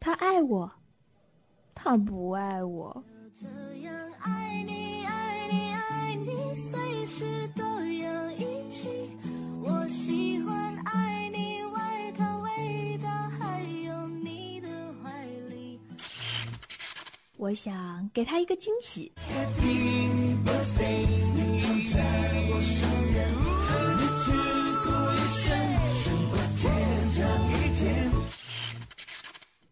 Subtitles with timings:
[0.00, 0.70] 他爱我，
[1.74, 3.04] 他不爱我。
[17.47, 19.11] 我想给他一个惊喜。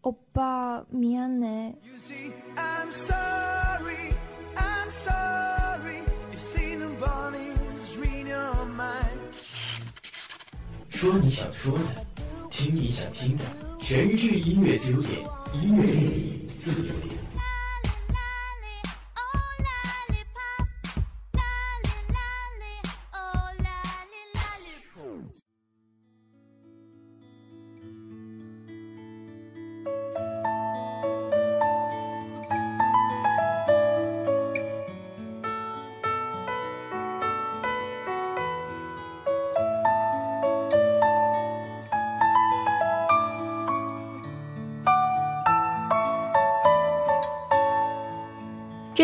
[0.02, 1.74] 欧巴，미안해。
[2.56, 4.12] I'm sorry,
[4.56, 6.02] I'm sorry.
[6.32, 9.32] You see nobody's reading your mind.
[10.90, 12.04] 说你想说的，
[12.50, 13.44] 听你想听的，
[13.78, 15.20] 全日制音乐自由点，
[15.54, 16.92] 音乐电力自由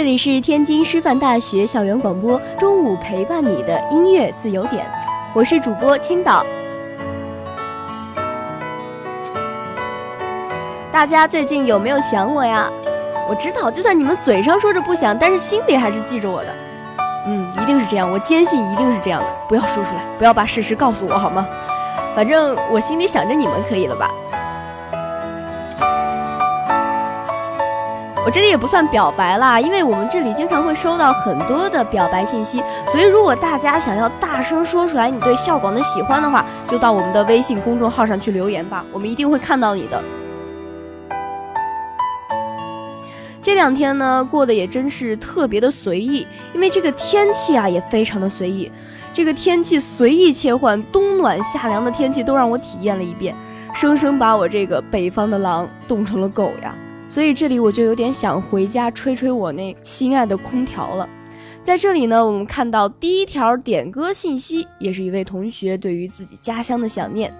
[0.03, 4.85] 这里是天津师范大学校园广播，中午陪伴你的音乐自由点，
[5.33, 6.45] 我是主播青岛。
[10.91, 12.69] 大家最近有没有想我呀？
[13.29, 16.53] 我知道，就算你们嘴上说着不想，但是心里还是记着我的。
[17.25, 19.27] 嗯，一定是这样，我坚信一定是这样的。
[19.47, 21.47] 不要说出来，不要把事实告诉我好吗？
[22.13, 24.11] 反正我心里想着你们，可以了吧？
[28.25, 40.01] 我这里也不算表白啦，因为我们这里经常会收到很多的表白信息，所以如果大家想要大声说出来你对校广的喜欢的话，就到我们的微信公众号上去留言吧，我们一定会看到你的。
[43.41, 48.71] 这两天呢，过得也真是特别的随意，因为这个天气啊也非常的随意，
[49.13, 53.35] 这个天气随意切换，冬暖夏凉的天气都让我体验了一遍，
[53.73, 56.73] 生生把我这个北方的狼冻成了狗呀。
[57.07, 61.07] 所以这里我就有点想回家吹吹我那心爱的空调了。
[61.61, 67.33] 在这里呢，我们看到第一条点歌信息，也是一位同学对于自己家乡的想念。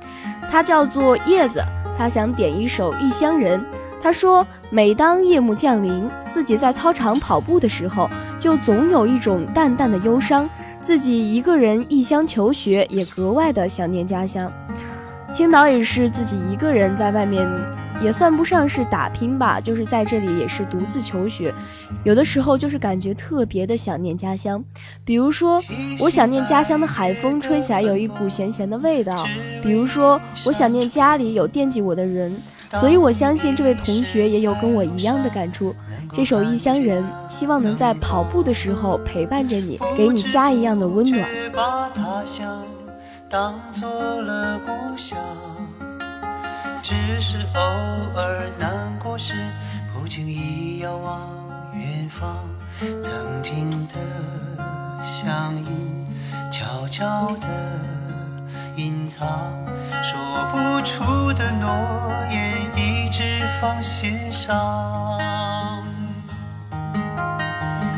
[0.50, 1.62] 他叫做叶子，
[1.98, 3.60] 他想点一首《异乡人》。
[4.02, 10.50] 他说，每当夜幕降临，自己在操场跑步的时候，就总有一种淡淡的忧伤。
[10.82, 14.52] 自己一个人异乡求学，也格外的想念家乡。
[15.34, 17.46] 青岛也是自己一个人在外面。
[18.04, 21.54] 也算不上是打拼吧，就是在这里也是独自求学，
[22.04, 24.64] 有的时候就是感觉特别的想念家乡。
[25.06, 25.64] 比如说，
[26.00, 29.16] 我想念家乡的海风吹起来有一股咸咸的味道；
[29.62, 32.36] 比如说，我想念家里有惦记我的人。
[32.80, 35.76] 所以我相信这位同学也有跟我一样的感触。
[36.12, 41.24] 这首《异乡人》，希望能在跑步的时候陪伴着你，给你家一样的温暖。
[41.54, 42.64] 把他乡
[43.30, 43.88] 当做
[44.24, 45.16] 了故乡。
[46.84, 47.62] 只是偶
[48.14, 49.34] 尔难过时，
[49.94, 51.18] 不经意遥望
[51.74, 52.36] 远方，
[53.02, 53.96] 曾经的
[55.02, 56.06] 相依，
[56.52, 57.48] 悄悄地
[58.76, 59.26] 隐藏，
[60.04, 60.20] 说
[60.52, 61.70] 不出的诺
[62.30, 65.82] 言，一直放心上。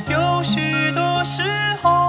[0.07, 1.41] 有许多时
[1.81, 2.04] 候，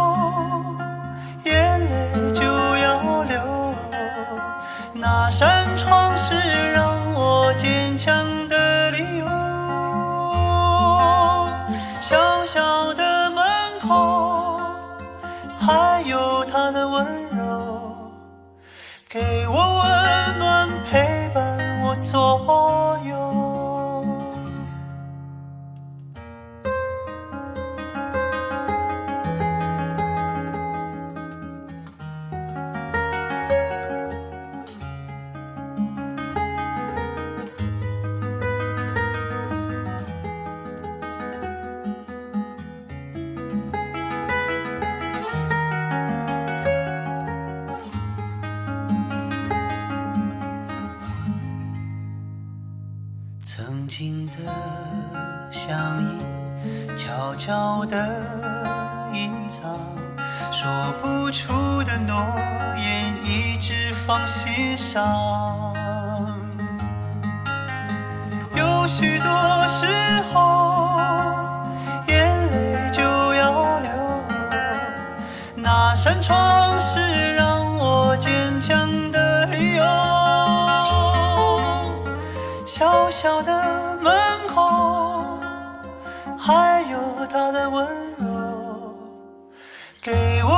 [6.29, 6.76] 是
[64.57, 65.05] 心上。
[68.55, 69.29] 有许多
[69.69, 69.85] 时
[70.33, 70.99] 候，
[72.07, 73.91] 眼泪就要流。
[75.57, 79.85] 那扇窗是让我坚强的理由。
[82.65, 84.11] 小小的门
[84.49, 85.39] 口，
[86.39, 86.99] 还有
[87.29, 87.87] 他的温
[88.17, 88.25] 柔，
[90.01, 90.51] 给我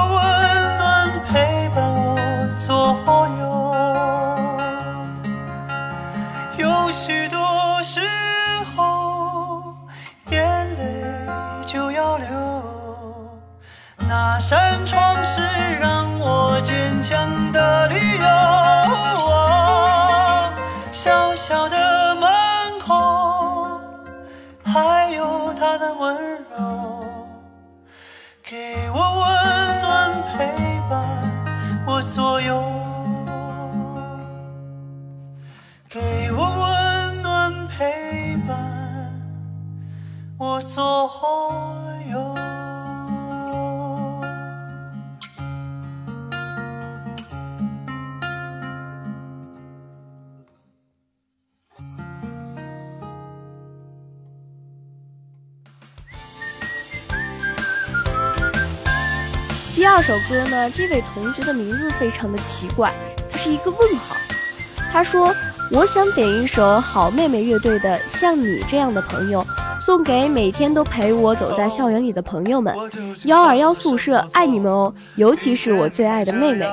[14.38, 15.40] 那扇窗是
[15.80, 18.24] 让我坚强的理由。
[20.92, 22.30] 小小的门
[22.78, 23.80] 口，
[24.64, 26.16] 还有他的温
[26.56, 27.04] 柔，
[28.44, 30.46] 给我温暖，陪
[30.88, 31.02] 伴
[31.84, 32.62] 我左右。
[35.90, 38.56] 给我温暖陪伴
[40.38, 41.10] 我左
[42.12, 42.47] 右。
[59.98, 62.92] 二首歌呢，这位同学的名字非常的奇怪，
[63.28, 64.14] 它是一个问号。
[64.92, 65.34] 他说
[65.74, 69.44] ：“我想点一首好妹妹乐队的《像你这样的朋友》，
[69.84, 72.72] 送给每天都陪我走在校园里的朋友们。
[73.24, 76.64] 幺二幺宿舍爱你们哦，尤其是我最爱的妹妹。”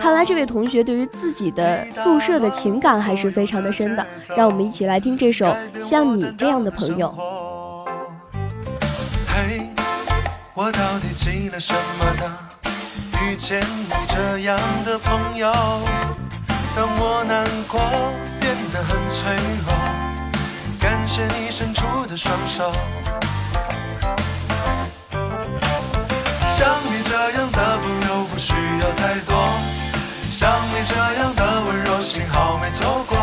[0.00, 4.04] 看来这位同学对于自己的宿舍的情感还是非常的深的。
[4.36, 5.46] 让我们一起来听这首
[5.80, 7.06] 《像你这样的朋友》。
[10.54, 12.31] 我到底积了什么？
[13.42, 14.56] 见你这样
[14.86, 15.50] 的朋友，
[16.76, 17.80] 当我难过
[18.38, 19.34] 变得很脆
[19.66, 19.74] 弱，
[20.78, 22.70] 感谢你伸出的双手。
[26.46, 29.36] 像你这样的朋友不需要太多，
[30.30, 33.18] 像你这样的温柔，幸好没错过，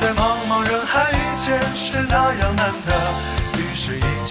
[0.00, 3.33] 在茫茫人海遇见是那样难得。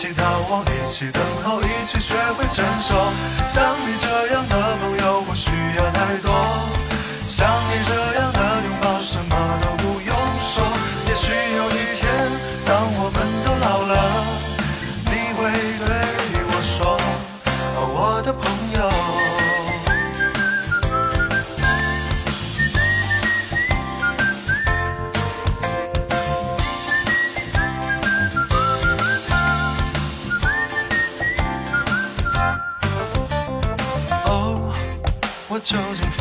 [0.04, 2.94] 一起逃亡，一起等候，一起学会承受。
[3.48, 6.30] 像你这样的朋友不需要太多，
[7.26, 8.33] 像你这样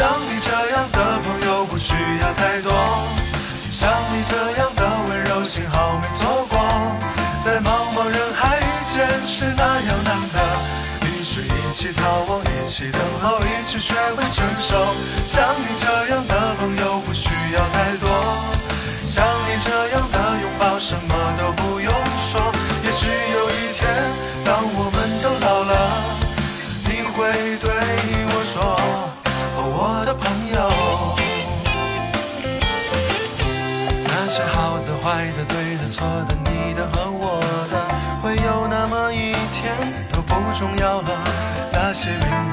[0.00, 1.92] 像你这样的朋友不需
[2.22, 2.72] 要太多，
[3.70, 6.58] 像你这样的温柔，幸好没错过，
[7.44, 10.40] 在茫茫人海遇见是那样难得。
[11.04, 12.02] 于是，一起逃
[12.32, 14.74] 亡，一起等候，一起学会承受。
[15.26, 18.08] 像你这样的朋友不需要太多，
[19.04, 21.69] 像你这样的拥抱，什么都不
[36.02, 37.40] 我的、你的和我
[37.70, 37.76] 的，
[38.22, 39.76] 会有那么一天
[40.10, 41.10] 都不重要了。
[41.72, 42.49] 那些云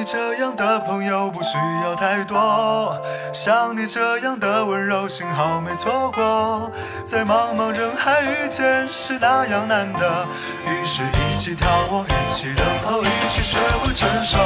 [0.00, 2.98] 你这样的朋友不需要太多，
[3.34, 6.72] 像你这样的温柔，幸好没错过。
[7.04, 10.26] 在茫茫人海遇见是那样难得，
[10.64, 14.38] 于是一起逃亡，一起等候，一起学会承受。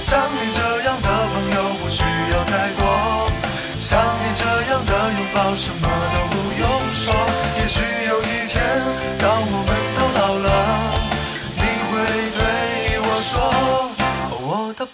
[0.00, 3.26] 像你这样的朋友不需要太多，
[3.80, 5.88] 像你这样的拥抱，什么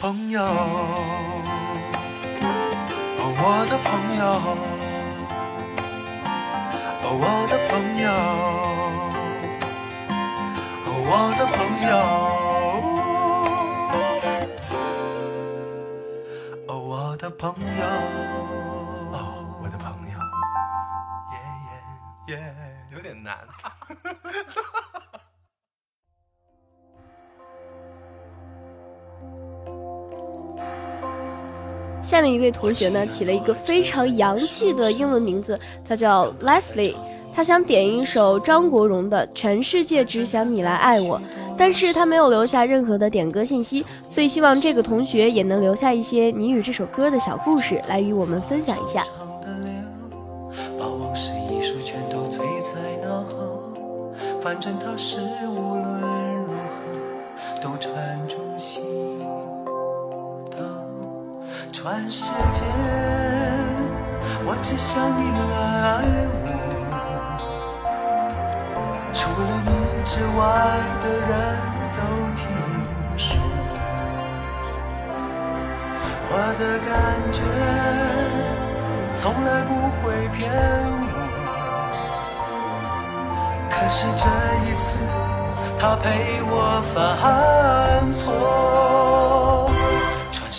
[0.06, 0.46] 朋友，哦，
[3.42, 4.22] 我的朋友，
[7.02, 8.06] 哦，我的朋友，
[10.86, 11.58] 哦，我的朋
[11.88, 11.90] 友，
[16.68, 17.42] 哦，我的朋
[17.76, 17.82] 友，
[19.10, 19.14] 哦，
[19.60, 20.14] 我的朋友，
[21.32, 21.36] 耶
[22.28, 22.54] 耶耶，
[22.92, 23.36] 有点难。
[32.06, 36.94] 下面一位同学呢起了一个非常洋气的英文名字，他叫 Leslie。
[37.34, 41.18] 他想点一首张国荣的《全世界只想你来爱我》，
[41.58, 49.04] 但是他没有留下任何的点歌信息，所以希望这个同学也能留下一些你与这首歌的小故事来与我们分享一下。
[50.78, 54.14] 把往事一束全都醉在脑后。
[54.40, 55.55] 反正他是无
[61.96, 62.60] 全世界，
[64.44, 66.04] 我只想你来爱
[66.44, 66.46] 我。
[69.14, 69.70] 除了你
[70.04, 70.38] 之外
[71.00, 71.32] 的人
[71.96, 71.98] 都
[72.36, 72.44] 听
[73.16, 73.40] 说。
[76.28, 76.92] 我的感
[77.32, 77.40] 觉
[79.16, 79.70] 从来不
[80.02, 80.04] 会
[80.36, 80.52] 骗
[81.00, 81.10] 我，
[83.70, 84.24] 可是这
[84.66, 84.84] 一次
[85.78, 86.04] 他陪
[86.42, 86.52] 我
[86.92, 86.94] 犯
[88.12, 89.72] 错。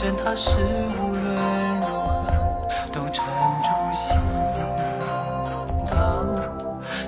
[0.00, 0.56] 反正它是
[0.98, 1.22] 无论
[1.82, 2.32] 如何
[2.90, 3.22] 都缠
[3.62, 4.18] 住心
[5.90, 5.94] 头。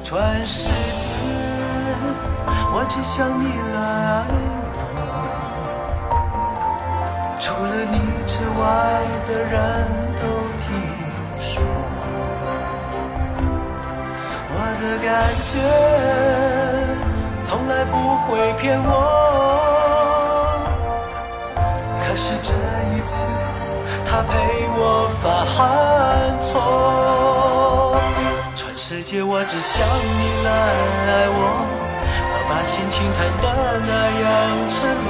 [0.04, 1.06] 全世界，
[2.46, 4.28] 我只想你来爱
[4.94, 5.00] 我。
[7.40, 7.96] 除了你
[8.26, 8.60] 之外
[9.26, 9.56] 的人
[10.18, 10.22] 都
[10.58, 10.68] 听
[11.40, 11.64] 说。
[14.50, 15.08] 我的感
[15.48, 15.50] 觉
[17.42, 17.96] 从来不
[18.26, 18.90] 会骗我，
[24.12, 24.28] 他陪
[24.76, 25.24] 我犯
[26.36, 27.96] 错。
[28.54, 31.40] 全世界我只想你来爱我，
[32.28, 33.48] 我把心情弹得
[33.80, 34.28] 那样
[34.68, 35.08] 沉默。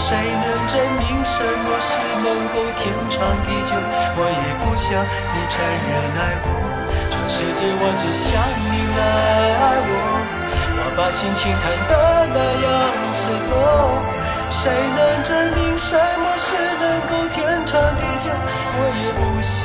[0.00, 3.76] 谁能证明什么是能够天长地久？
[3.76, 6.48] 我也不想你承认爱过。
[7.12, 8.40] 全世界我只想
[8.72, 9.04] 你来
[9.52, 9.92] 爱我，
[10.80, 11.92] 我把心情弹得
[12.32, 12.72] 那样
[13.12, 13.52] 沉默。
[14.50, 17.36] 谁能证明什么是能够天
[17.66, 18.26] 长地久？
[18.80, 19.56] 我也不想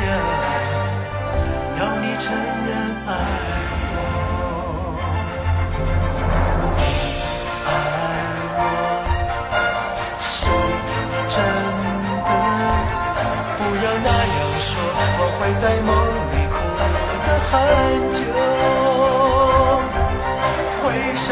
[1.79, 2.25] 要你承
[2.67, 2.69] 认
[3.07, 3.09] 爱
[3.93, 3.95] 我，
[7.65, 7.67] 爱
[8.59, 8.61] 我
[10.21, 10.31] 是
[11.29, 11.35] 真
[12.23, 12.29] 的。
[13.57, 14.71] 不要那样说，
[15.17, 15.89] 我会在梦
[16.31, 16.55] 里哭
[17.23, 17.51] 得很
[18.11, 18.17] 久，
[20.81, 20.83] 会
[21.15, 21.31] 伤。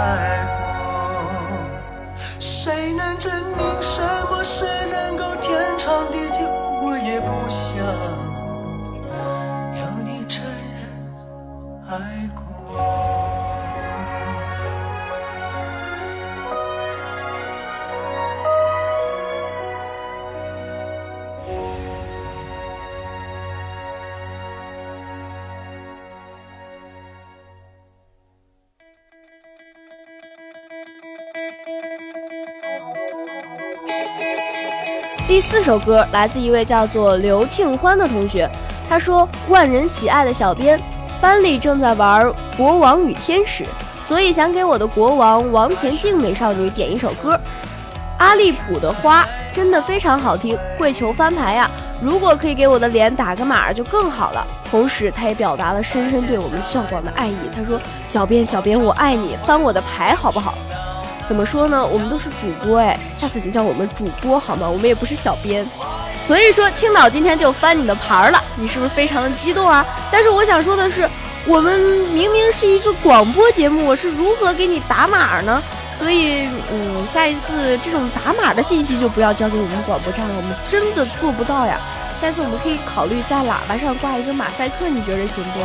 [0.00, 1.80] 爱我。
[2.38, 3.82] 谁能证明
[35.30, 38.50] 第四首歌来自一位叫做刘庆欢的同学
[38.88, 40.76] 他说万人喜爱的小编
[41.20, 43.64] 班里正在玩国王与天使
[44.02, 47.40] 所以想给我的国王王田静美少女点一首歌。
[48.18, 51.70] 阿利普的花真的非常好听跪求翻牌呀
[52.02, 54.44] 如果可以给我的脸打个码就更好了。
[54.68, 57.36] 同时他也表达了深深对我们校广的爱意。
[57.54, 60.54] 他说小编小编我爱你翻我的牌好不好？
[61.30, 61.86] 怎么说呢？
[61.86, 64.68] 我们都是主播诶，下次请叫我们主播好吗？
[64.68, 65.64] 我们也不是小编。
[66.26, 69.86] 所以说青岛今天就翻你的牌儿了，你是不是非常的激动啊？
[70.10, 71.08] 但是我想说的是，
[71.46, 71.78] 我们
[72.12, 75.62] 明明是一个广播节目，我是如何给你打码呢？
[75.96, 81.78] 所以嗯，下一次这种打码的信息就不要交给我们广播站了，我们真的做不到呀。
[82.20, 85.60] 下次我们可以考虑在喇叭上挂一个马赛克，你觉着行不？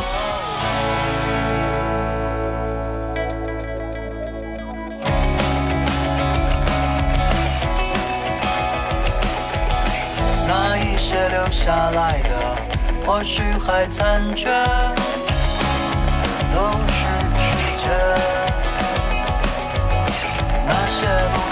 [11.66, 12.56] 下来的
[13.04, 14.48] 或许还残缺，
[16.54, 17.90] 都是时间，
[20.64, 21.45] 那些。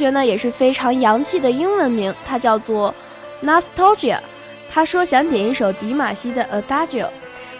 [0.00, 2.94] 学呢也是非常洋气的英文名，他叫做
[3.42, 4.18] Nostalgia。
[4.70, 7.08] 他说想点一首迪玛希的 Adagio。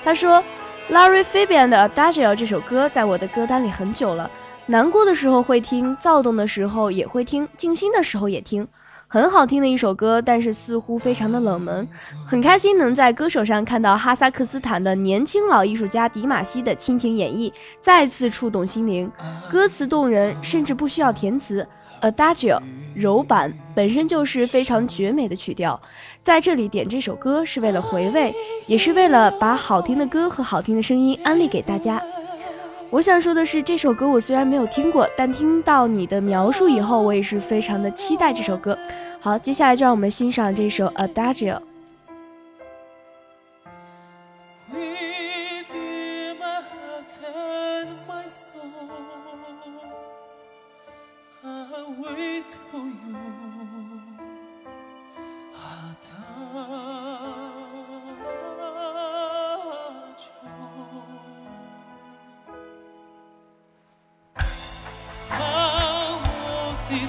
[0.03, 0.43] 他说
[0.91, 4.31] Larry Fabian 的 Adagio 这首歌在我的歌单里很久了，
[4.65, 8.67] 难过的时候会听，躁动的时候也会听，静心的时候也听。
[9.13, 11.87] 很好听的一首歌，但是似乎非常的冷门。
[12.25, 19.11] 很开心能在歌手上看到哈萨克斯坦的年轻老艺术家迪玛希的亲情演绎，再次触动心灵。
[19.51, 21.67] 歌词动人，甚至不需要填词。
[22.03, 22.61] Adagio
[22.95, 25.79] 柔板本身就是非常绝美的曲调，
[26.23, 28.33] 在这里点这首歌是为了回味，
[28.69, 32.01] 也是为了把好听的歌和好听的声音安利给大家。
[32.91, 38.77] 我想说的是，这首歌我虽然没有听过，但听到你的描述以后，我也是非常的期待这首歌。
[39.21, 41.70] 好，接下来就让我们欣赏这首 Adagio。
[66.91, 67.07] 你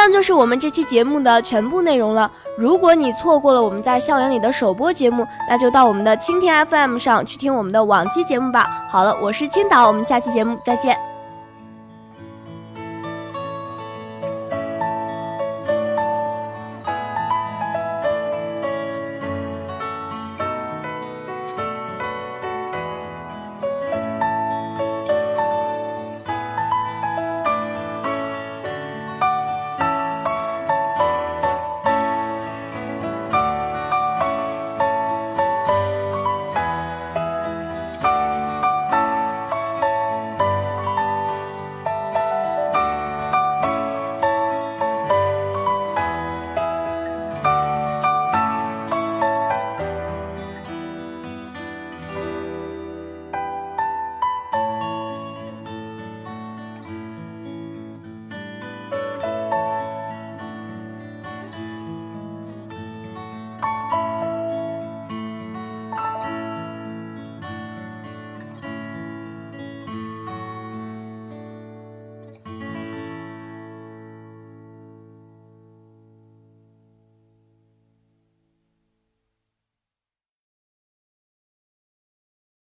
[0.00, 2.30] 上就是我们这期节目的全部内容了。
[2.56, 8.70] 如果你错过了我们在校园里的首播节目，那就到我们的蜻蜓 FM 上去听我们的往期节目吧。
[8.88, 11.11] 好了，我是青岛，我们下期节目再见。